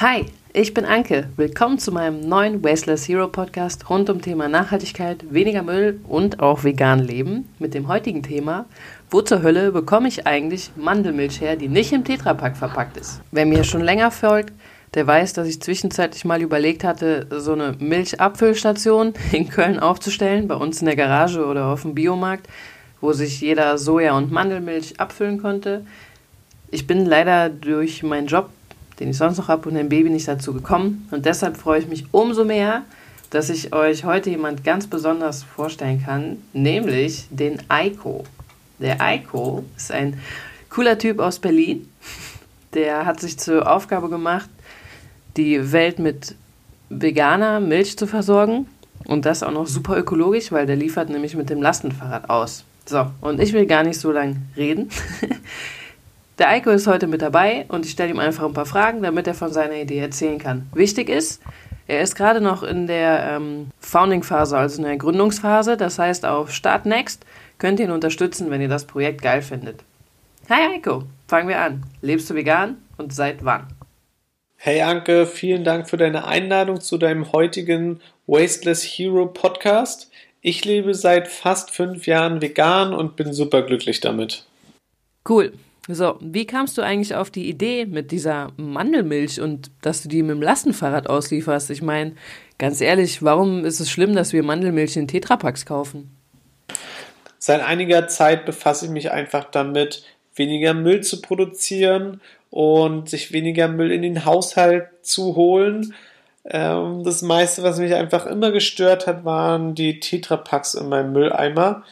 [0.00, 1.28] Hi, ich bin Anke.
[1.34, 6.62] Willkommen zu meinem neuen Wasteless Hero Podcast rund um Thema Nachhaltigkeit, weniger Müll und auch
[6.62, 7.48] vegan leben.
[7.58, 8.66] Mit dem heutigen Thema,
[9.10, 13.22] wo zur Hölle bekomme ich eigentlich Mandelmilch her, die nicht im Tetrapack verpackt ist?
[13.32, 14.52] Wer mir schon länger folgt,
[14.94, 20.54] der weiß, dass ich zwischenzeitlich mal überlegt hatte, so eine Milchabfüllstation in Köln aufzustellen, bei
[20.54, 22.46] uns in der Garage oder auf dem Biomarkt,
[23.00, 25.84] wo sich jeder Soja- und Mandelmilch abfüllen konnte.
[26.70, 28.50] Ich bin leider durch meinen Job
[29.00, 31.06] den ich sonst noch habe und ein Baby nicht dazu gekommen.
[31.10, 32.82] Und deshalb freue ich mich umso mehr,
[33.30, 38.24] dass ich euch heute jemand ganz besonders vorstellen kann, nämlich den Eiko.
[38.78, 40.18] Der Eiko ist ein
[40.70, 41.88] cooler Typ aus Berlin.
[42.74, 44.50] Der hat sich zur Aufgabe gemacht,
[45.38, 46.34] die Welt mit
[46.90, 48.66] veganer Milch zu versorgen.
[49.06, 52.64] Und das auch noch super ökologisch, weil der liefert nämlich mit dem Lastenfahrrad aus.
[52.84, 54.90] So, und ich will gar nicht so lange reden.
[56.38, 59.26] Der Eiko ist heute mit dabei und ich stelle ihm einfach ein paar Fragen, damit
[59.26, 60.68] er von seiner Idee erzählen kann.
[60.72, 61.42] Wichtig ist,
[61.88, 65.76] er ist gerade noch in der ähm, Founding-Phase, also in der Gründungsphase.
[65.76, 67.26] Das heißt, auf Start Next
[67.58, 69.82] könnt ihr ihn unterstützen, wenn ihr das Projekt geil findet.
[70.48, 71.82] Hi Eiko, fangen wir an.
[72.02, 73.66] Lebst du vegan und seit wann?
[74.56, 80.08] Hey Anke, vielen Dank für deine Einladung zu deinem heutigen Wasteless Hero Podcast.
[80.40, 84.44] Ich lebe seit fast fünf Jahren vegan und bin superglücklich damit.
[85.28, 85.52] Cool.
[85.90, 90.22] So, wie kamst du eigentlich auf die Idee mit dieser Mandelmilch und dass du die
[90.22, 91.70] mit dem Lastenfahrrad auslieferst?
[91.70, 92.12] Ich meine,
[92.58, 96.14] ganz ehrlich, warum ist es schlimm, dass wir Mandelmilch in Tetrapacks kaufen?
[97.38, 103.68] Seit einiger Zeit befasse ich mich einfach damit, weniger Müll zu produzieren und sich weniger
[103.68, 105.94] Müll in den Haushalt zu holen.
[106.44, 111.84] Ähm, das meiste, was mich einfach immer gestört hat, waren die Tetrapacks in meinem Mülleimer.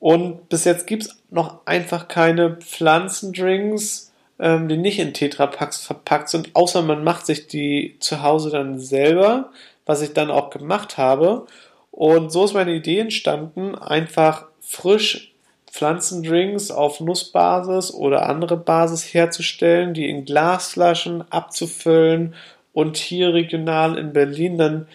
[0.00, 6.28] Und bis jetzt gibt es noch einfach keine Pflanzendrinks, ähm, die nicht in Tetrapacks verpackt
[6.28, 9.50] sind, außer man macht sich die zu Hause dann selber,
[9.86, 11.46] was ich dann auch gemacht habe.
[11.90, 15.32] Und so ist meine Idee entstanden, einfach frisch
[15.70, 22.34] Pflanzendrinks auf Nussbasis oder andere Basis herzustellen, die in Glasflaschen abzufüllen
[22.72, 24.88] und hier regional in Berlin dann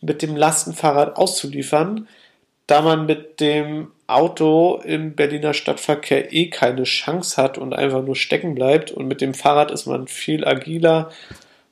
[0.00, 2.08] mit dem Lastenfahrrad auszuliefern,
[2.70, 8.14] da man mit dem Auto im Berliner Stadtverkehr eh keine Chance hat und einfach nur
[8.14, 8.90] stecken bleibt.
[8.92, 11.10] Und mit dem Fahrrad ist man viel agiler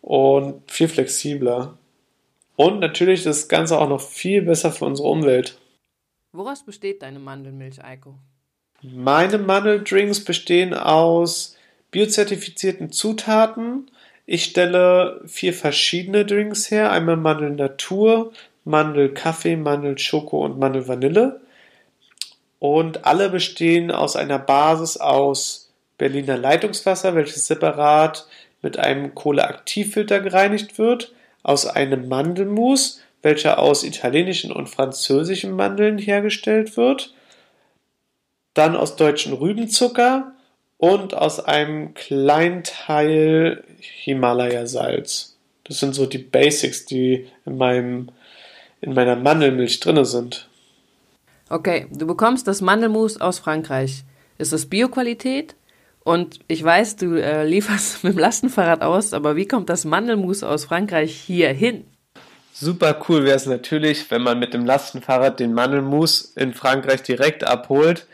[0.02, 1.78] und viel flexibler.
[2.56, 5.58] Und natürlich das Ganze auch noch viel besser für unsere Umwelt.
[6.32, 8.14] Woraus besteht deine Mandelmilch, Eiko?
[8.82, 11.56] Meine Mandeldrinks bestehen aus
[11.92, 13.90] biozertifizierten Zutaten.
[14.26, 16.90] Ich stelle vier verschiedene Drinks her.
[16.90, 18.32] Einmal Mandel Natur,
[18.68, 21.40] Mandel Kaffee, Mandel Schoko und Mandel Vanille.
[22.58, 28.26] Und alle bestehen aus einer Basis aus Berliner Leitungswasser, welches separat
[28.62, 31.12] mit einem Kohleaktivfilter gereinigt wird,
[31.42, 37.14] aus einem Mandelmus, welcher aus italienischen und französischen Mandeln hergestellt wird,
[38.54, 40.32] dann aus deutschen Rübenzucker
[40.76, 45.36] und aus einem kleinen Teil Himalaya-Salz.
[45.64, 48.10] Das sind so die Basics, die in, meinem,
[48.80, 50.48] in meiner Mandelmilch drin sind.
[51.50, 54.04] Okay, du bekommst das Mandelmus aus Frankreich.
[54.36, 55.56] Ist das Bioqualität?
[56.04, 60.42] Und ich weiß, du äh, lieferst mit dem Lastenfahrrad aus, aber wie kommt das Mandelmus
[60.42, 61.84] aus Frankreich hier hin?
[62.52, 67.44] Super cool wäre es natürlich, wenn man mit dem Lastenfahrrad den Mandelmus in Frankreich direkt
[67.44, 68.06] abholt.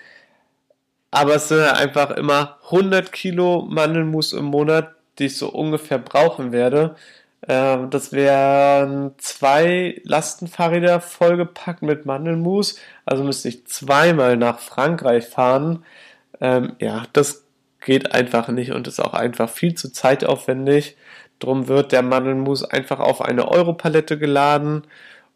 [1.11, 6.53] Aber es sind einfach immer 100 Kilo Mandelmus im Monat, die ich so ungefähr brauchen
[6.53, 6.97] werde.
[7.47, 12.79] Ähm, das wären zwei Lastenfahrräder vollgepackt mit Mandelmus.
[13.05, 15.85] Also müsste ich zweimal nach Frankreich fahren.
[16.41, 17.45] Ähm, ja, das
[17.81, 20.97] geht einfach nicht und ist auch einfach viel zu zeitaufwendig.
[21.39, 24.85] Drum wird der Mandelmus einfach auf eine Europalette geladen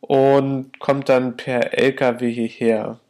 [0.01, 3.01] und kommt dann per LKW hierher.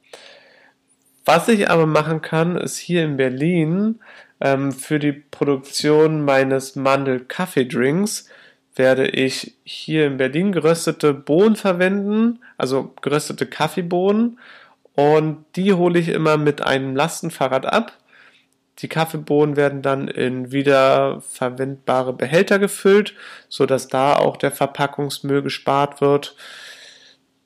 [1.25, 4.01] Was ich aber machen kann, ist hier in Berlin
[4.41, 8.31] ähm, für die Produktion meines Mandel-Kaffee-Drinks
[8.79, 14.39] werde ich hier in Berlin geröstete Bohnen verwenden, also geröstete Kaffeebohnen.
[14.95, 17.93] Und die hole ich immer mit einem Lastenfahrrad ab.
[18.79, 23.15] Die Kaffeebohnen werden dann in wiederverwendbare Behälter gefüllt,
[23.49, 26.37] sodass da auch der Verpackungsmüll gespart wird.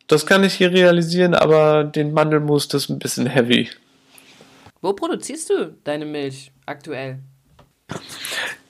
[0.07, 3.71] Das kann ich hier realisieren, aber den Mandelmus, das ist ein bisschen heavy.
[4.83, 7.21] Wo produzierst du deine Milch aktuell?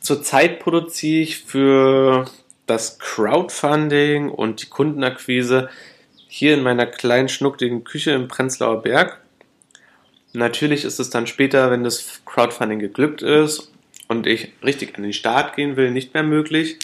[0.00, 2.26] Zurzeit produziere ich für
[2.67, 5.69] das Crowdfunding und die Kundenakquise
[6.29, 9.20] hier in meiner kleinen schnuckligen Küche im Prenzlauer Berg.
[10.32, 13.70] Natürlich ist es dann später, wenn das Crowdfunding geglückt ist
[14.09, 16.79] und ich richtig an den Start gehen will, nicht mehr möglich.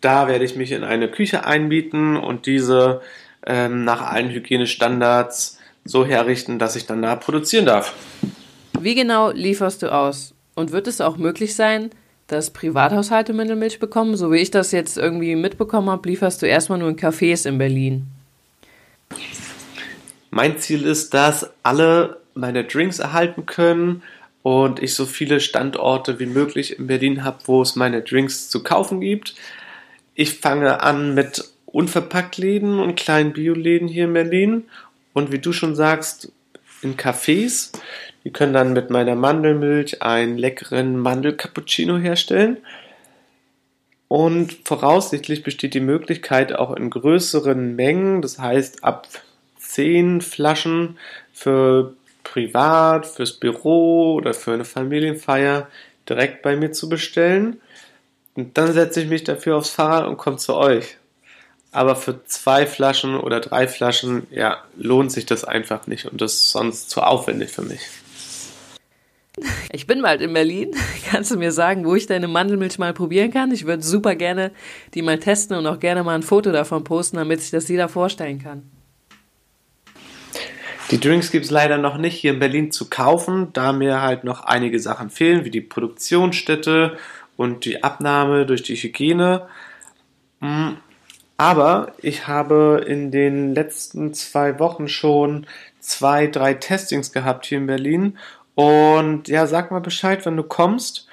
[0.00, 3.00] Da werde ich mich in eine Küche einbieten und diese
[3.46, 7.94] ähm, nach allen Hygienestandards so herrichten, dass ich dann da produzieren darf.
[8.78, 10.34] Wie genau lieferst du aus?
[10.54, 11.90] Und wird es auch möglich sein,
[12.26, 14.16] dass Privathaushalte Mandelmilch bekommen?
[14.16, 17.58] So wie ich das jetzt irgendwie mitbekommen habe, lieferst du erstmal nur in Cafés in
[17.58, 18.06] Berlin.
[20.30, 24.02] Mein Ziel ist, dass alle meine Drinks erhalten können
[24.42, 28.62] und ich so viele Standorte wie möglich in Berlin habe, wo es meine Drinks zu
[28.62, 29.34] kaufen gibt.
[30.14, 34.64] Ich fange an mit Unverpacktläden und kleinen Bioläden hier in Berlin
[35.12, 36.30] und wie du schon sagst,
[36.82, 37.72] in Cafés.
[38.26, 42.56] Die können dann mit meiner Mandelmilch einen leckeren Mandelcappuccino herstellen.
[44.08, 49.06] Und voraussichtlich besteht die Möglichkeit auch in größeren Mengen, das heißt ab
[49.60, 50.98] 10 Flaschen
[51.32, 51.94] für
[52.24, 55.68] privat, fürs Büro oder für eine Familienfeier
[56.08, 57.60] direkt bei mir zu bestellen.
[58.34, 60.96] Und dann setze ich mich dafür aufs Fahrrad und komme zu euch.
[61.70, 66.34] Aber für zwei Flaschen oder drei Flaschen, ja, lohnt sich das einfach nicht und das
[66.34, 67.82] ist sonst zu aufwendig für mich.
[69.70, 70.70] Ich bin bald in Berlin.
[71.10, 73.52] Kannst du mir sagen, wo ich deine Mandelmilch mal probieren kann?
[73.52, 74.50] Ich würde super gerne
[74.94, 77.88] die mal testen und auch gerne mal ein Foto davon posten, damit sich das jeder
[77.88, 78.62] vorstellen kann.
[80.90, 84.22] Die Drinks gibt es leider noch nicht hier in Berlin zu kaufen, da mir halt
[84.22, 86.96] noch einige Sachen fehlen, wie die Produktionsstätte
[87.36, 89.48] und die Abnahme durch die Hygiene.
[90.40, 90.76] Hm,
[91.36, 95.46] aber ich habe in den letzten zwei Wochen schon
[95.80, 98.18] zwei, drei Testings gehabt hier in Berlin.
[98.56, 101.06] Und ja, sag mal Bescheid, wenn du kommst.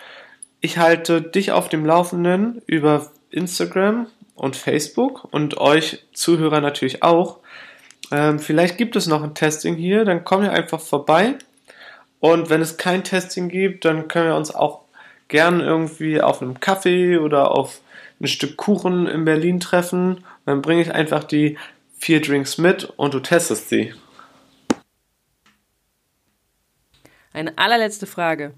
[0.61, 7.39] Ich halte dich auf dem Laufenden über Instagram und Facebook und euch Zuhörer natürlich auch.
[8.11, 11.35] Ähm, vielleicht gibt es noch ein Testing hier, dann komm ihr einfach vorbei.
[12.21, 14.85] Und wenn es kein Testing gibt, dann können wir uns auch
[15.27, 17.81] gern irgendwie auf einem Kaffee oder auf
[18.21, 20.23] ein Stück Kuchen in Berlin treffen.
[20.45, 21.57] Dann bringe ich einfach die
[21.99, 23.93] vier Drinks mit und du testest sie.
[27.33, 28.53] Eine allerletzte Frage.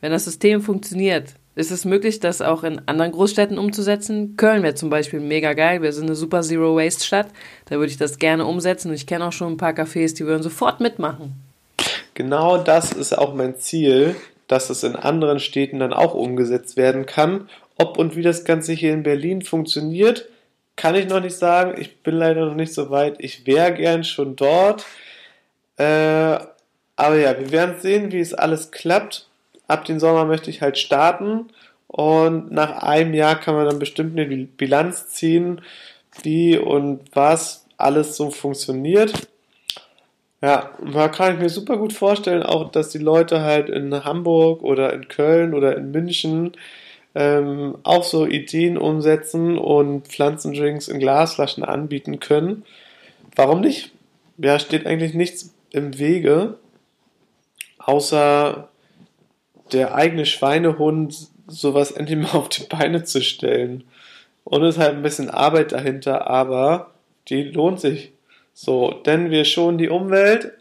[0.00, 4.36] Wenn das System funktioniert, ist es möglich, das auch in anderen Großstädten umzusetzen?
[4.36, 5.82] Köln wäre zum Beispiel mega geil.
[5.82, 7.28] Wir sind eine super Zero-Waste-Stadt.
[7.66, 8.92] Da würde ich das gerne umsetzen.
[8.92, 11.34] Ich kenne auch schon ein paar Cafés, die würden sofort mitmachen.
[12.14, 14.16] Genau das ist auch mein Ziel,
[14.46, 17.48] dass es in anderen Städten dann auch umgesetzt werden kann.
[17.76, 20.28] Ob und wie das Ganze hier in Berlin funktioniert,
[20.76, 21.74] kann ich noch nicht sagen.
[21.80, 23.16] Ich bin leider noch nicht so weit.
[23.18, 24.86] Ich wäre gern schon dort.
[25.76, 26.38] Äh,
[26.98, 29.28] aber ja, wir werden sehen, wie es alles klappt
[29.68, 31.46] ab dem Sommer möchte ich halt starten
[31.86, 35.60] und nach einem Jahr kann man dann bestimmt eine Bilanz ziehen,
[36.22, 39.12] wie und was alles so funktioniert.
[40.40, 44.62] Ja, da kann ich mir super gut vorstellen, auch dass die Leute halt in Hamburg
[44.62, 46.52] oder in Köln oder in München
[47.14, 52.64] ähm, auch so Ideen umsetzen und Pflanzendrinks in Glasflaschen anbieten können.
[53.34, 53.90] Warum nicht?
[54.38, 56.54] Ja, steht eigentlich nichts im Wege,
[57.88, 58.68] außer
[59.72, 63.84] der eigene Schweinehund, sowas endlich mal auf die Beine zu stellen.
[64.44, 66.90] Und es ist halt ein bisschen Arbeit dahinter, aber
[67.28, 68.12] die lohnt sich.
[68.52, 70.52] So, denn wir schonen die Umwelt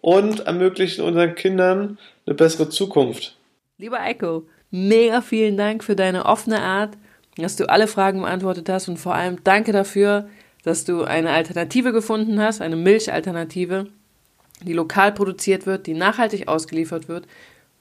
[0.00, 3.36] und ermöglichen unseren Kindern eine bessere Zukunft.
[3.78, 6.96] Lieber Eiko, mega vielen Dank für deine offene Art,
[7.36, 10.28] dass du alle Fragen beantwortet hast und vor allem danke dafür,
[10.62, 13.86] dass du eine Alternative gefunden hast, eine Milchalternative,
[14.62, 17.26] die lokal produziert wird, die nachhaltig ausgeliefert wird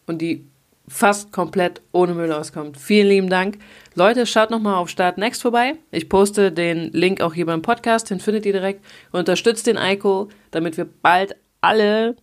[0.06, 0.46] und die
[0.88, 2.78] fast komplett ohne Müll auskommt.
[2.78, 3.58] Vielen lieben Dank.
[3.94, 5.76] Leute, schaut nochmal auf Start Next vorbei.
[5.92, 8.86] Ich poste den Link auch hier beim Podcast, den findet ihr direkt.
[9.12, 12.16] Unterstützt den Eiko, damit wir bald alle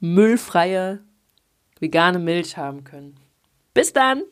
[0.00, 1.00] müllfreie
[1.78, 3.14] vegane Milch haben können.
[3.72, 4.22] Bis dann!